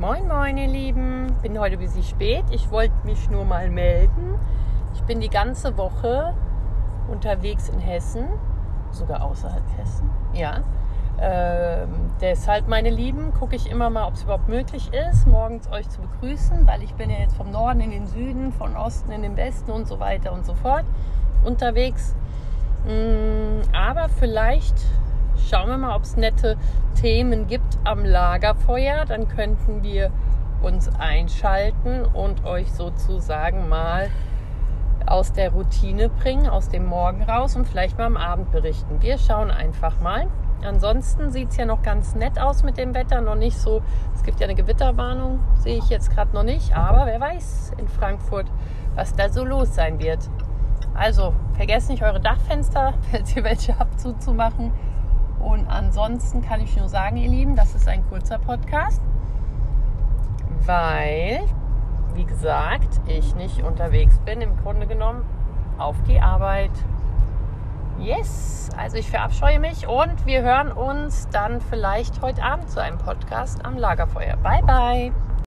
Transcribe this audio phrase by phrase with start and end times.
[0.00, 1.26] moin ihr Lieben.
[1.42, 2.44] Bin heute ein bisschen spät.
[2.50, 4.38] Ich wollte mich nur mal melden.
[4.94, 6.32] Ich bin die ganze Woche
[7.08, 8.26] unterwegs in Hessen,
[8.92, 10.08] sogar außerhalb Hessen.
[10.32, 10.60] Ja.
[11.20, 15.86] Ähm, deshalb, meine Lieben, gucke ich immer mal, ob es überhaupt möglich ist, morgens euch
[15.90, 19.20] zu begrüßen, weil ich bin ja jetzt vom Norden in den Süden, von Osten in
[19.20, 20.86] den Westen und so weiter und so fort
[21.44, 22.14] unterwegs.
[22.86, 24.82] Mm, aber vielleicht
[25.50, 26.56] schauen wir mal, ob es nette
[27.00, 29.04] Themen gibt am Lagerfeuer.
[29.04, 30.10] Dann könnten wir
[30.62, 34.10] uns einschalten und euch sozusagen mal
[35.06, 39.02] aus der Routine bringen, aus dem Morgen raus und vielleicht mal am Abend berichten.
[39.02, 40.28] Wir schauen einfach mal.
[40.62, 43.20] Ansonsten sieht es ja noch ganz nett aus mit dem Wetter.
[43.22, 43.82] Noch nicht so,
[44.14, 46.76] es gibt ja eine Gewitterwarnung, sehe ich jetzt gerade noch nicht.
[46.76, 48.46] Aber wer weiß in Frankfurt,
[48.94, 50.18] was da so los sein wird.
[50.94, 54.70] Also vergesst nicht eure Dachfenster, falls ihr welche habt, zuzumachen.
[55.40, 59.00] Und ansonsten kann ich nur sagen, ihr Lieben, das ist ein kurzer Podcast,
[60.66, 61.40] weil,
[62.14, 65.24] wie gesagt, ich nicht unterwegs bin, im Grunde genommen
[65.78, 66.72] auf die Arbeit.
[67.98, 72.98] Yes, also ich verabscheue mich und wir hören uns dann vielleicht heute Abend zu einem
[72.98, 74.36] Podcast am Lagerfeuer.
[74.38, 75.29] Bye, bye.